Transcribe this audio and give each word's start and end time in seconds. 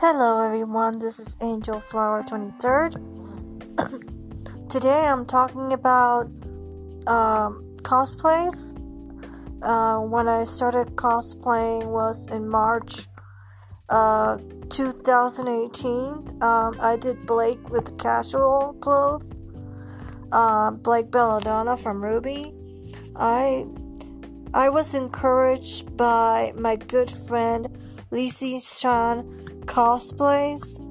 Hello 0.00 0.46
everyone, 0.46 1.00
this 1.00 1.18
is 1.18 1.36
Angel 1.42 1.80
Flower 1.80 2.22
23rd. 2.22 3.02
Today 4.70 5.06
I'm 5.08 5.26
talking 5.26 5.72
about 5.72 6.28
um, 7.08 7.74
cosplays. 7.82 8.78
Uh, 9.60 9.98
when 10.06 10.28
I 10.28 10.44
started 10.44 10.94
cosplaying 10.94 11.86
was 11.86 12.28
in 12.28 12.48
March 12.48 13.08
uh, 13.88 14.38
2018. 14.70 16.42
Um, 16.42 16.78
I 16.80 16.96
did 16.96 17.26
Blake 17.26 17.68
with 17.68 17.98
casual 17.98 18.74
clothes. 18.74 19.34
Uh, 20.30 20.70
Blake 20.70 21.10
Belladonna 21.10 21.76
from 21.76 22.02
RWBY. 22.02 22.54
I 23.16 23.66
I 24.54 24.70
was 24.70 24.94
encouraged 24.94 25.96
by 25.96 26.52
my 26.56 26.76
good 26.76 27.10
friend 27.10 27.66
Lizzie 28.10 28.60
Chan 28.60 29.24
Cosplays. 29.66 30.82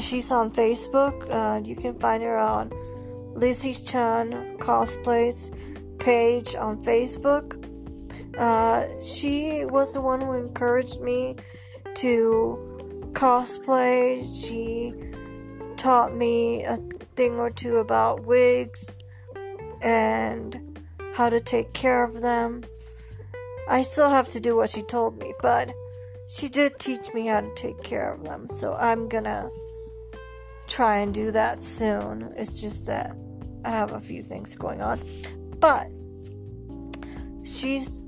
She's 0.00 0.32
on 0.32 0.50
Facebook. 0.50 1.26
Uh, 1.30 1.60
you 1.64 1.76
can 1.76 1.98
find 1.98 2.22
her 2.22 2.36
on 2.36 2.70
Lizzie 3.34 3.74
Chan 3.74 4.30
Cosplays 4.58 5.52
page 5.98 6.54
on 6.54 6.78
Facebook. 6.78 7.62
Uh, 8.38 8.86
she 9.02 9.64
was 9.66 9.94
the 9.94 10.00
one 10.00 10.20
who 10.20 10.32
encouraged 10.32 11.00
me 11.02 11.36
to 11.96 13.10
cosplay. 13.12 14.22
She 14.46 14.94
taught 15.76 16.14
me 16.14 16.64
a 16.64 16.76
thing 17.16 17.34
or 17.34 17.50
two 17.50 17.76
about 17.76 18.26
wigs 18.26 18.98
and 19.82 20.80
how 21.14 21.28
to 21.28 21.40
take 21.40 21.74
care 21.74 22.02
of 22.02 22.22
them. 22.22 22.62
I 23.68 23.82
still 23.82 24.08
have 24.08 24.28
to 24.28 24.40
do 24.40 24.56
what 24.56 24.70
she 24.70 24.82
told 24.82 25.18
me, 25.18 25.34
but 25.42 25.70
she 26.28 26.48
did 26.48 26.78
teach 26.78 27.12
me 27.12 27.26
how 27.26 27.40
to 27.40 27.54
take 27.54 27.82
care 27.82 28.12
of 28.12 28.24
them. 28.24 28.48
So 28.50 28.74
I'm 28.74 29.08
gonna 29.08 29.48
try 30.66 30.98
and 30.98 31.12
do 31.12 31.30
that 31.32 31.62
soon. 31.62 32.32
It's 32.36 32.60
just 32.60 32.86
that 32.86 33.14
I 33.64 33.70
have 33.70 33.92
a 33.92 34.00
few 34.00 34.22
things 34.22 34.56
going 34.56 34.80
on. 34.80 34.98
But 35.60 35.86
she's 37.44 38.00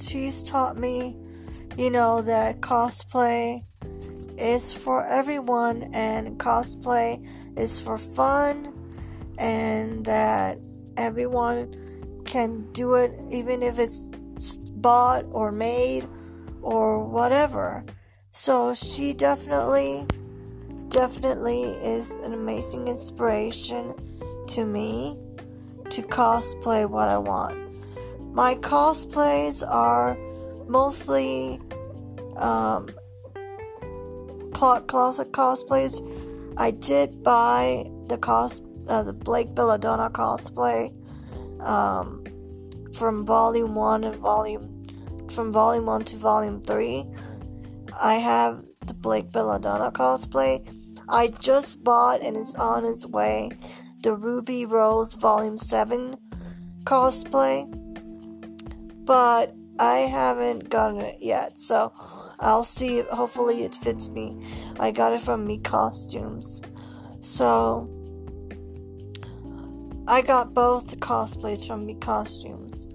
she's 0.00 0.44
taught 0.44 0.76
me, 0.76 1.16
you 1.76 1.90
know, 1.90 2.22
that 2.22 2.60
cosplay 2.60 3.64
is 4.38 4.72
for 4.72 5.04
everyone 5.06 5.90
and 5.94 6.38
cosplay 6.38 7.24
is 7.58 7.80
for 7.80 7.98
fun 7.98 8.72
and 9.36 10.04
that 10.04 10.58
everyone 10.96 12.22
can 12.24 12.70
do 12.72 12.94
it 12.94 13.12
even 13.30 13.62
if 13.62 13.78
it's 13.78 14.10
bought 14.76 15.24
or 15.32 15.52
made 15.52 16.06
or 16.62 17.04
whatever. 17.04 17.84
So 18.30 18.74
she 18.74 19.14
definitely, 19.14 20.06
definitely 20.88 21.62
is 21.62 22.16
an 22.18 22.34
amazing 22.34 22.88
inspiration 22.88 23.94
to 24.48 24.64
me 24.64 25.18
to 25.90 26.02
cosplay 26.02 26.88
what 26.88 27.08
I 27.08 27.18
want. 27.18 27.58
My 28.34 28.54
cosplays 28.56 29.66
are 29.66 30.16
mostly 30.68 31.60
um, 32.36 32.90
closet 34.52 35.32
cosplays. 35.32 36.00
I 36.56 36.70
did 36.70 37.22
buy 37.22 37.90
the 38.06 38.18
cos 38.18 38.60
uh, 38.88 39.02
the 39.02 39.12
Blake 39.12 39.54
Belladonna 39.54 40.10
cosplay 40.10 40.92
um, 41.60 42.24
from 42.98 43.24
Volume 43.24 43.76
One 43.76 44.02
and 44.02 44.16
Volume 44.16 44.86
from 45.30 45.52
Volume 45.52 45.86
1 45.86 46.04
to 46.06 46.16
Volume 46.16 46.60
3. 46.60 47.04
I 48.00 48.14
have 48.14 48.64
the 48.86 48.94
Blake 48.94 49.30
Belladonna 49.30 49.92
cosplay. 49.92 50.66
I 51.08 51.28
just 51.28 51.84
bought 51.84 52.22
and 52.22 52.36
it's 52.36 52.56
on 52.56 52.84
its 52.84 53.06
way 53.06 53.50
the 54.02 54.14
Ruby 54.14 54.64
Rose 54.64 55.14
Volume 55.14 55.58
7 55.58 56.16
cosplay. 56.82 57.66
But 59.04 59.54
I 59.78 59.98
haven't 59.98 60.68
gotten 60.68 61.00
it 61.00 61.18
yet, 61.20 61.58
so 61.58 61.92
I'll 62.40 62.64
see. 62.64 63.02
Hopefully, 63.02 63.62
it 63.62 63.74
fits 63.76 64.08
me. 64.08 64.44
I 64.78 64.90
got 64.90 65.12
it 65.12 65.20
from 65.20 65.46
Me 65.46 65.58
Costumes. 65.58 66.62
So, 67.20 67.97
I 70.08 70.22
got 70.22 70.54
both 70.54 70.88
the 70.88 70.96
cosplays 70.96 71.66
from 71.66 71.84
Me 71.84 71.94
Costumes. 71.94 72.88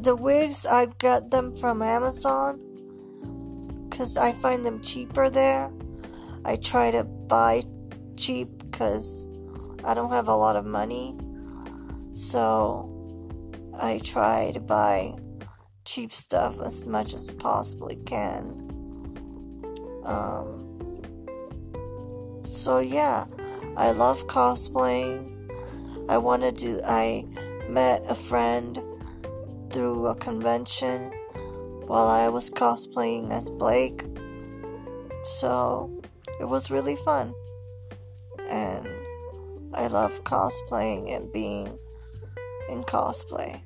The 0.00 0.14
wigs, 0.14 0.66
I 0.66 0.84
got 0.98 1.30
them 1.30 1.56
from 1.56 1.80
Amazon 1.80 2.60
because 3.88 4.18
I 4.18 4.32
find 4.32 4.62
them 4.62 4.82
cheaper 4.82 5.30
there. 5.30 5.70
I 6.44 6.56
try 6.56 6.90
to 6.90 7.04
buy 7.04 7.64
cheap 8.18 8.48
because 8.58 9.26
I 9.82 9.94
don't 9.94 10.10
have 10.10 10.28
a 10.28 10.36
lot 10.36 10.56
of 10.56 10.66
money. 10.66 11.16
So 12.12 12.92
I 13.80 13.96
try 14.04 14.50
to 14.52 14.60
buy 14.60 15.14
cheap 15.86 16.12
stuff 16.12 16.60
as 16.60 16.86
much 16.86 17.14
as 17.14 17.32
possibly 17.32 17.96
can. 18.04 18.44
Um, 20.04 21.02
so 22.44 22.80
yeah, 22.80 23.24
I 23.74 23.92
love 23.92 24.26
cosplaying. 24.26 25.35
I 26.08 26.18
wanted 26.18 26.56
to. 26.58 26.80
I 26.84 27.24
met 27.68 28.04
a 28.08 28.14
friend 28.14 28.78
through 29.70 30.06
a 30.06 30.14
convention 30.14 31.10
while 31.86 32.06
I 32.06 32.28
was 32.28 32.48
cosplaying 32.48 33.32
as 33.32 33.50
Blake. 33.50 34.04
So 35.24 36.02
it 36.40 36.48
was 36.48 36.70
really 36.70 36.96
fun. 36.96 37.34
And 38.48 38.88
I 39.74 39.88
love 39.88 40.22
cosplaying 40.22 41.14
and 41.14 41.32
being 41.32 41.78
in 42.68 42.84
cosplay. 42.84 43.62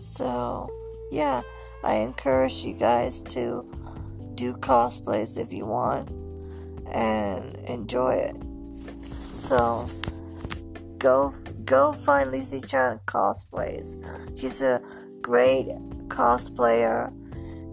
So, 0.00 0.70
yeah, 1.10 1.42
I 1.82 1.96
encourage 1.96 2.62
you 2.64 2.74
guys 2.74 3.22
to 3.22 3.64
do 4.34 4.54
cosplays 4.54 5.40
if 5.40 5.52
you 5.52 5.64
want 5.64 6.17
and 6.92 7.54
enjoy 7.68 8.14
it. 8.14 8.36
So, 8.72 9.88
go 10.98 11.34
go 11.64 11.92
find 11.92 12.30
Lizzie 12.30 12.66
Chan 12.66 13.00
cosplays. 13.06 13.96
She's 14.38 14.62
a 14.62 14.80
great 15.20 15.66
cosplayer 16.08 17.12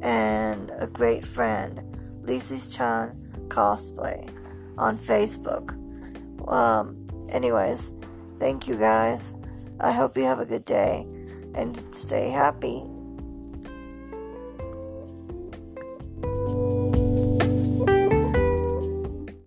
and 0.04 0.72
a 0.78 0.88
great 0.88 1.26
friend. 1.26 1.82
Lizzie 2.22 2.76
Chan 2.76 3.16
cosplay 3.48 4.30
on 4.78 4.98
Facebook. 4.98 5.72
Um, 6.48 7.08
anyways, 7.30 7.92
thank 8.40 8.68
you 8.68 8.78
guys. 8.78 9.38
I 9.80 9.92
hope 9.92 10.18
you 10.18 10.24
have 10.24 10.40
a 10.40 10.46
good 10.46 10.66
day 10.66 11.08
and 11.54 11.96
stay 11.96 12.30
happy. 12.30 12.95